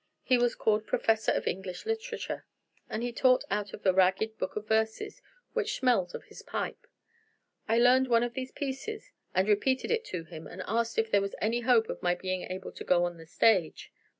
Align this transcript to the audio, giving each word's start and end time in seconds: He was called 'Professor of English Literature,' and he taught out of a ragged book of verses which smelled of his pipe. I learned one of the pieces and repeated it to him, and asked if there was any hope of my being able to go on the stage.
He 0.23 0.35
was 0.35 0.55
called 0.55 0.87
'Professor 0.87 1.31
of 1.31 1.45
English 1.45 1.85
Literature,' 1.85 2.43
and 2.89 3.03
he 3.03 3.11
taught 3.13 3.43
out 3.51 3.71
of 3.71 3.85
a 3.85 3.93
ragged 3.93 4.35
book 4.39 4.55
of 4.55 4.67
verses 4.67 5.21
which 5.53 5.75
smelled 5.77 6.15
of 6.15 6.23
his 6.23 6.41
pipe. 6.41 6.87
I 7.69 7.77
learned 7.77 8.07
one 8.07 8.23
of 8.23 8.33
the 8.33 8.49
pieces 8.55 9.11
and 9.35 9.47
repeated 9.47 9.91
it 9.91 10.03
to 10.05 10.23
him, 10.23 10.47
and 10.47 10.63
asked 10.65 10.97
if 10.97 11.11
there 11.11 11.21
was 11.21 11.35
any 11.39 11.59
hope 11.59 11.87
of 11.87 12.01
my 12.01 12.15
being 12.15 12.41
able 12.49 12.71
to 12.71 12.83
go 12.83 13.03
on 13.03 13.17
the 13.17 13.27
stage. 13.27 13.93